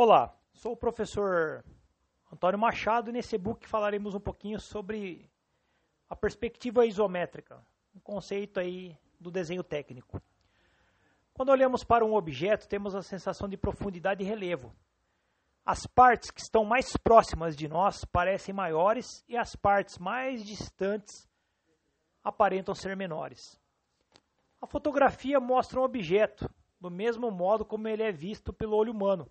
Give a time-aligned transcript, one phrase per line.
[0.00, 1.64] Olá, sou o professor
[2.32, 5.28] Antônio Machado e nesse e-book falaremos um pouquinho sobre
[6.08, 7.60] a perspectiva isométrica,
[7.92, 10.22] um conceito aí do desenho técnico.
[11.34, 14.72] Quando olhamos para um objeto, temos a sensação de profundidade e relevo.
[15.66, 21.28] As partes que estão mais próximas de nós parecem maiores e as partes mais distantes
[22.22, 23.60] aparentam ser menores.
[24.62, 26.48] A fotografia mostra um objeto
[26.80, 29.28] do mesmo modo como ele é visto pelo olho humano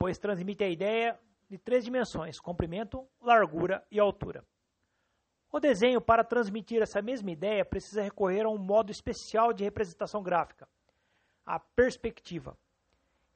[0.00, 4.42] pois transmite a ideia de três dimensões: comprimento, largura e altura.
[5.52, 10.22] O desenho, para transmitir essa mesma ideia, precisa recorrer a um modo especial de representação
[10.22, 10.66] gráfica,
[11.44, 12.56] a perspectiva.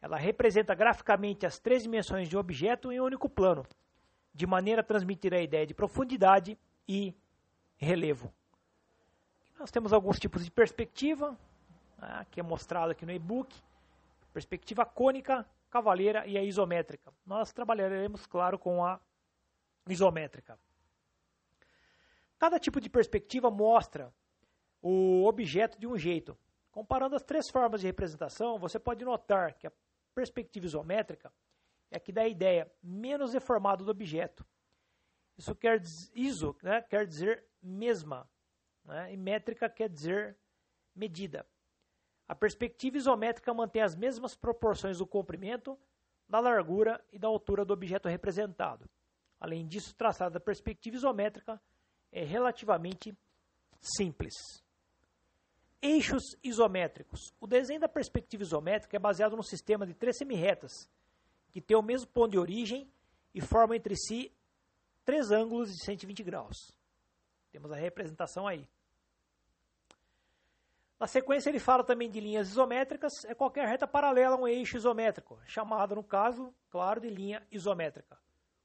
[0.00, 3.66] Ela representa graficamente as três dimensões de um objeto em um único plano,
[4.32, 7.14] de maneira a transmitir a ideia de profundidade e
[7.76, 8.32] relevo.
[9.58, 11.36] Nós temos alguns tipos de perspectiva,
[11.98, 13.54] né, que é mostrado aqui no e-book.
[14.32, 17.12] Perspectiva cônica, cavaleira e a isométrica.
[17.26, 19.00] Nós trabalharemos, claro, com a
[19.88, 20.56] isométrica.
[22.38, 24.14] Cada tipo de perspectiva mostra
[24.80, 26.38] o objeto de um jeito.
[26.70, 29.72] Comparando as três formas de representação, você pode notar que a
[30.14, 31.32] perspectiva isométrica
[31.90, 34.46] é a que dá a ideia menos deformada do objeto.
[35.36, 35.82] Isso quer
[36.14, 38.30] iso né, quer dizer mesma,
[38.84, 40.38] né, e métrica quer dizer
[40.94, 41.44] medida.
[42.26, 45.78] A perspectiva isométrica mantém as mesmas proporções do comprimento,
[46.28, 48.88] da largura e da altura do objeto representado.
[49.38, 51.60] Além disso, o traçado da perspectiva isométrica
[52.10, 53.16] é relativamente
[53.80, 54.32] simples.
[55.82, 57.34] Eixos isométricos.
[57.38, 60.88] O desenho da perspectiva isométrica é baseado num sistema de três semirretas,
[61.50, 62.90] que tem o mesmo ponto de origem
[63.34, 64.32] e formam entre si
[65.04, 66.56] três ângulos de 120 graus.
[67.52, 68.66] Temos a representação aí.
[71.04, 74.78] Na sequência, ele fala também de linhas isométricas, é qualquer reta paralela a um eixo
[74.78, 78.18] isométrico, chamada, no caso, claro, de linha isométrica.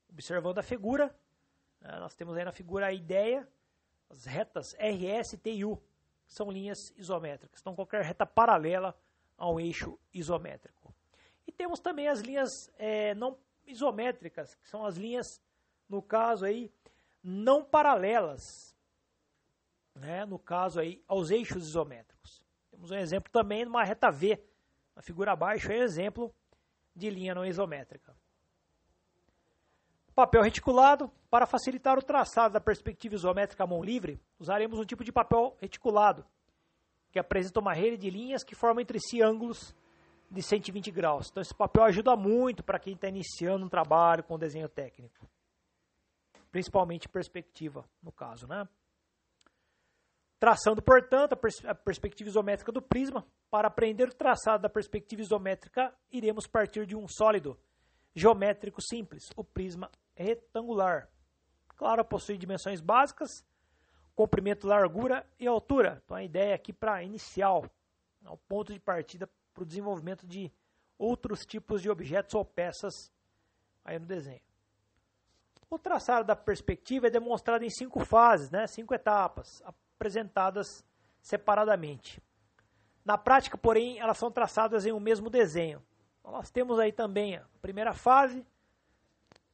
[0.10, 1.14] Observando a figura,
[1.82, 3.46] né, nós temos aí na figura a ideia,
[4.10, 7.60] as retas RS, e U, que são linhas isométricas.
[7.60, 8.98] Então, qualquer reta paralela
[9.38, 10.96] a um eixo isométrico.
[11.46, 15.42] E temos também as linhas é, não isométricas, que são as linhas,
[15.90, 16.72] no caso aí,
[17.22, 18.69] não paralelas,
[20.00, 22.42] né, no caso aí, aos eixos isométricos.
[22.72, 24.42] Temos um exemplo também numa reta V,
[24.96, 26.36] na figura abaixo é um exemplo
[26.94, 28.14] de linha não isométrica.
[30.14, 31.10] Papel reticulado.
[31.30, 35.56] Para facilitar o traçado da perspectiva isométrica à mão livre, usaremos um tipo de papel
[35.62, 36.26] reticulado,
[37.12, 39.74] que apresenta uma rede de linhas que formam entre si ângulos
[40.30, 41.30] de 120 graus.
[41.30, 45.30] Então esse papel ajuda muito para quem está iniciando um trabalho com desenho técnico.
[46.52, 48.68] Principalmente perspectiva, no caso, né?
[50.40, 55.22] Traçando, portanto, a, pers a, perspectiva isométrica do prisma, para aprender o traçado da perspectiva
[55.22, 57.60] isométrica, iremos partir de um sólido
[58.16, 61.10] geométrico simples, o prisma retangular.
[61.76, 63.46] Claro, possui dimensões básicas,
[64.16, 66.02] comprimento, largura e altura.
[66.06, 67.66] Então a ideia aqui para inicial,
[68.24, 70.52] é o ponto de partida para o desenvolvimento de
[70.98, 73.12] outros tipos de objetos ou peças
[73.84, 74.42] aí no desenho.
[75.70, 79.62] O traçado da perspectiva é demonstrado em cinco fases, né, cinco etapas.
[79.66, 80.86] A apresentadas
[81.22, 82.24] separadamente.
[83.04, 85.84] Na prática, porém, elas são traçadas em um mesmo desenho.
[86.20, 88.46] Então, nós temos aí também a primeira fase,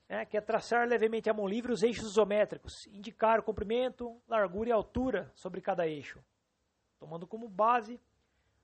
[0.07, 4.69] né, que é traçar levemente a mão livre os eixos isométricos, indicar o comprimento, largura
[4.69, 6.23] e altura sobre cada eixo,
[6.99, 7.99] tomando como base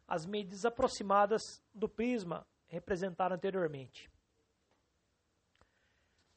[0.07, 4.11] as medidas aproximadas do prisma representado anteriormente.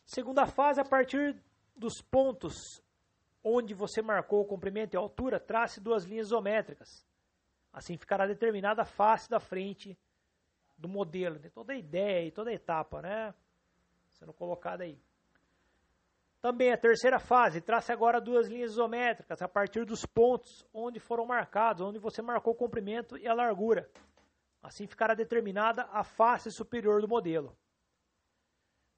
[0.06, 1.36] Segunda fase, a partir
[1.76, 2.82] dos pontos
[3.44, 7.06] onde você marcou o comprimento e a altura, trace duas linhas isométricas.
[7.70, 9.98] Assim ficará determinada a face da frente
[10.78, 11.38] do modelo.
[11.38, 13.34] Tem toda a ideia e toda a etapa, né?
[14.12, 14.98] Sendo colocada aí.
[16.40, 21.24] Também a terceira fase, trace agora duas linhas isométricas a partir dos pontos onde foram
[21.26, 23.90] marcados, onde você marcou o comprimento e a largura.
[24.62, 27.56] Assim ficará determinada a face superior do modelo.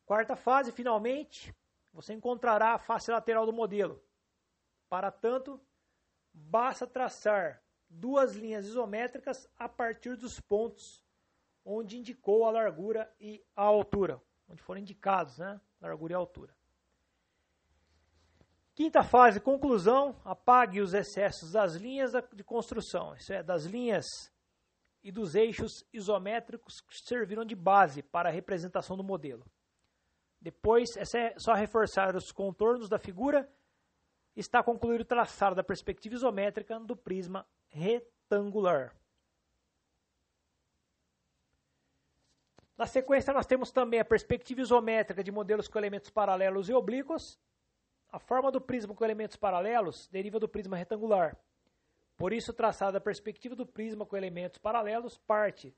[0.04, 1.54] Quarta fase, finalmente,
[1.92, 4.02] você encontrará a face lateral do modelo.
[4.88, 5.61] Para tanto,
[6.33, 11.05] basta traçar duas linhas isométricas a partir dos pontos
[11.65, 15.61] onde indicou a largura e a altura, onde foram indicados, né?
[15.81, 16.56] Largura e altura.
[18.75, 24.05] Quinta fase, conclusão, apague os excessos das linhas de construção, isso é, das linhas
[25.03, 29.44] e dos eixos isométricos que serviram de base para a representação do modelo.
[30.41, 33.50] Depois, é só reforçar os contornos da figura
[34.37, 38.94] está concluído o traçado da perspectiva isométrica do prisma retangular.
[42.77, 47.38] Na sequência, nós temos também a perspectiva isométrica de modelos com elementos paralelos e oblíquos.
[48.11, 51.37] A forma do prisma com elementos paralelos deriva do prisma retangular.
[52.19, 55.75] Por isso, o traçado da perspectiva do prisma com elementos paralelos parte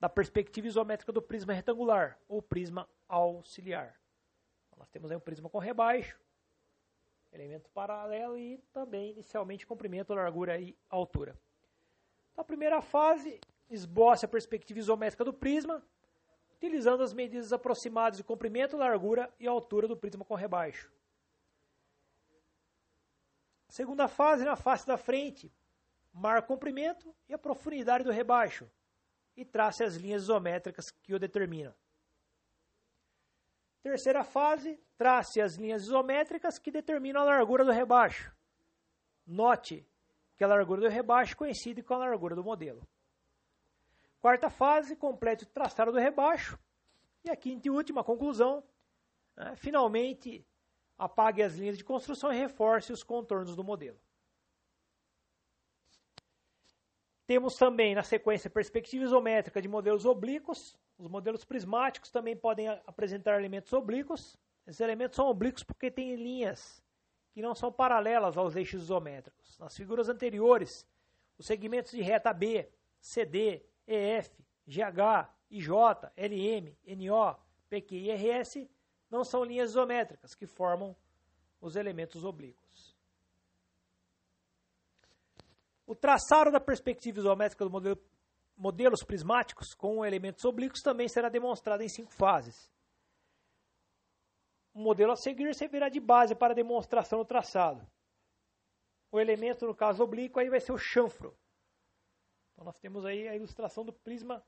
[0.00, 3.94] da perspectiva isométrica do prisma retangular, ou prisma auxiliar.
[4.76, 6.20] Nós temos aí um prisma com rebaixo,
[7.32, 11.38] elemento paralelo e também, inicialmente, comprimento, largura e altura.
[12.30, 13.40] Então, a primeira fase
[13.70, 15.82] esboça a perspectiva isométrica do prisma,
[16.56, 20.92] utilizando as medidas aproximadas de comprimento, largura e altura do prisma com rebaixo.
[23.68, 25.50] Segunda fase, na face da frente,
[26.12, 28.70] marca o comprimento e a profundidade do rebaixo
[29.34, 31.74] e trace as linhas isométricas que o determinam.
[33.82, 38.32] Terceira fase, trace as linhas isométricas que determinam a largura do rebaixo.
[39.26, 39.86] Note
[40.36, 42.86] que a largura do rebaixo coincide com a largura do modelo.
[44.20, 46.56] Quarta fase, complete o traçado do rebaixo.
[47.24, 48.62] E a quinta e última conclusão,
[49.36, 50.46] né, finalmente
[50.96, 53.98] apague as linhas de construção e reforce os contornos do modelo.
[57.32, 60.78] Temos também na sequência perspectiva isométrica de modelos oblíquos.
[60.98, 64.36] Os modelos prismáticos também podem apresentar elementos oblíquos.
[64.66, 66.84] Esses elementos são oblíquos porque têm linhas
[67.32, 69.58] que não são paralelas aos eixos isométricos.
[69.58, 70.86] Nas figuras anteriores,
[71.38, 72.68] os segmentos de reta B,
[73.00, 74.30] CD, EF,
[74.68, 75.70] GH, IJ,
[76.14, 77.34] LM, NO,
[77.70, 78.68] PQ e RS
[79.10, 80.94] não são linhas isométricas que formam
[81.62, 82.91] os elementos oblíquos.
[85.92, 88.02] O traçado da perspectiva isométrica do modelo,
[88.56, 92.72] modelos prismáticos com elementos oblíquos também será demonstrado em cinco fases.
[94.72, 97.86] O modelo a seguir servirá de base para a demonstração do traçado.
[99.10, 101.36] O elemento, no caso oblíquo, aí vai ser o chanfro,
[102.54, 104.42] então nós temos aí a ilustração do prisma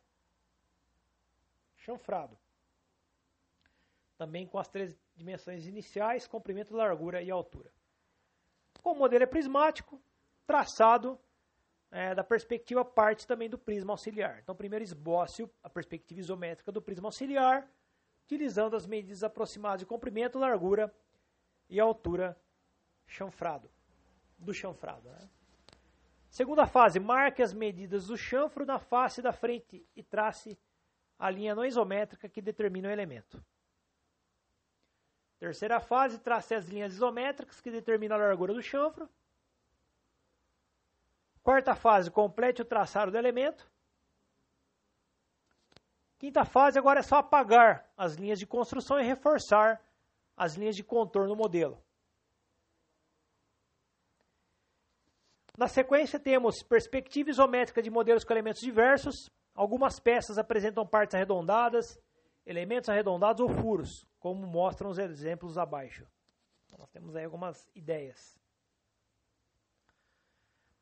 [1.76, 2.38] chanfrado.
[4.16, 7.70] Também com as três dimensões iniciais, comprimento, largura e altura.
[8.82, 10.00] Como o modelo é prismático,
[10.46, 11.20] traçado
[11.94, 14.40] é, da perspectiva parte também do prisma auxiliar.
[14.42, 17.70] Então primeiro esboce a perspectiva isométrica do prisma auxiliar,
[18.24, 20.92] utilizando as medidas aproximadas de comprimento, largura
[21.70, 22.36] e altura
[23.06, 23.70] chanfrado,
[24.36, 25.08] do chanfrado.
[25.08, 25.30] Né?
[26.28, 30.58] Segunda fase, marque as medidas do chanfro na face da frente e trace
[31.16, 33.40] a linha não isométrica que determina o elemento.
[35.38, 39.08] Terceira fase, trace as linhas isométricas que determinam a largura do chanfro.
[41.44, 43.70] Quarta fase, complete o traçado do elemento.
[46.18, 49.78] Quinta fase, agora é só apagar as linhas de construção e reforçar
[50.34, 51.78] as linhas de contorno do modelo.
[55.58, 59.30] Na sequência, temos perspectiva isométrica de modelos com elementos diversos.
[59.54, 62.00] Algumas peças apresentam partes arredondadas,
[62.46, 66.06] elementos arredondados ou furos, como mostram os exemplos abaixo.
[66.64, 68.42] Então, nós temos aí algumas ideias.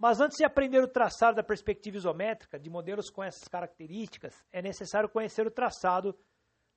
[0.02, 4.60] Mas antes de aprender o traçado da perspectiva isométrica de modelos com essas características, é
[4.60, 6.18] necessário conhecer o traçado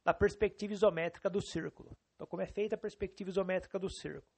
[0.03, 1.97] da perspectiva isométrica do círculo.
[2.13, 4.31] Então, como é feita a perspectiva isométrica do círculo?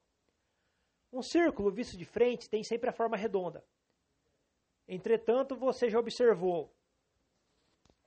[1.11, 3.61] Um círculo visto de frente tem sempre a forma redonda.
[4.87, 6.73] Entretanto, você já observou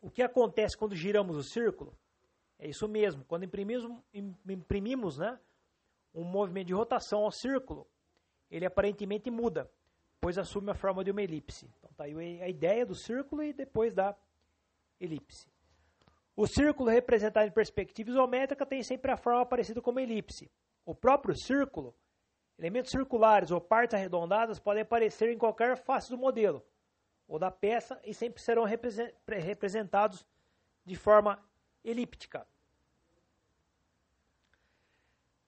[0.00, 1.94] o que acontece quando giramos o círculo?
[2.58, 3.22] É isso mesmo.
[3.26, 3.84] Quando imprimimos,
[4.49, 5.38] imprimimos né,
[6.14, 7.87] um movimento de rotação ao círculo,
[8.50, 9.70] ele aparentemente muda,
[10.20, 11.70] pois assume a forma de uma elipse.
[11.78, 14.14] Então está aí a ideia do círculo e depois da
[15.00, 15.48] elipse.
[16.36, 20.50] O círculo representado em perspectiva isométrica tem sempre a forma parecida com uma elipse.
[20.84, 21.94] O próprio círculo
[22.60, 26.62] Elementos circulares ou partes arredondadas podem aparecer em qualquer face do modelo
[27.26, 28.64] ou da peça e sempre serão
[29.26, 30.26] representados
[30.84, 31.42] de forma
[31.82, 32.46] elíptica.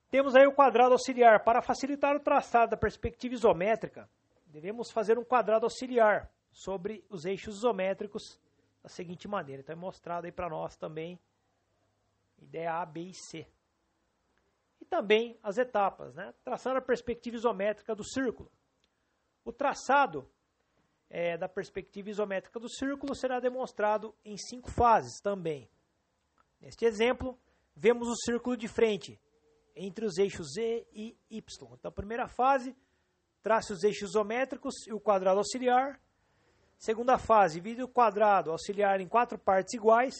[0.08, 1.44] Temos aí o quadrado auxiliar.
[1.44, 4.08] Para facilitar o traçado da perspectiva isométrica,
[4.52, 8.40] devemos fazer um quadrado auxiliar sobre os eixos isométricos
[8.82, 9.62] da seguinte maneira.
[9.62, 11.18] Então é mostrado aí para nós também
[12.38, 13.47] ideia A, B e C
[14.92, 16.35] também as etapas, né?
[16.44, 18.52] traçando a perspectiva isométrica do círculo.
[19.42, 20.30] O traçado
[21.09, 25.66] é, da perspectiva isométrica do círculo será demonstrado em cinco fases também.
[26.61, 27.38] Neste exemplo,
[27.75, 29.18] vemos o círculo de frente
[29.75, 31.73] entre os eixos Z e Y.
[31.73, 32.76] Então, a primeira fase,
[33.42, 36.00] trace os eixos isométricos e o quadrado auxiliar.
[36.78, 40.14] Segunda fase, divide o quadrado auxiliar em quatro partes iguais.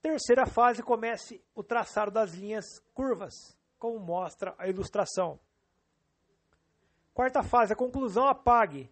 [0.00, 5.38] Terceira fase, comece o traçado das linhas curvas, como mostra a ilustração.
[7.12, 8.90] Quarta fase, a conclusão, apague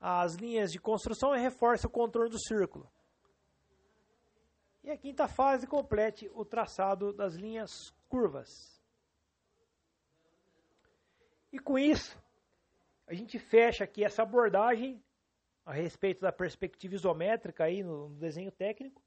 [0.00, 2.90] as linhas de construção e reforce o contorno do círculo.
[4.84, 8.71] E a quinta fase, complete o traçado das linhas curvas.
[11.52, 12.18] E com isso,
[13.06, 15.04] a gente fecha aqui essa abordagem
[15.64, 19.02] a respeito da perspectiva isométrica aí no, no desenho técnico.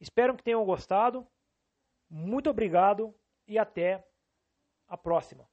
[0.00, 1.26] Espero que tenham gostado.
[2.10, 3.14] Muito obrigado
[3.46, 4.04] e até
[4.88, 5.48] a próxima.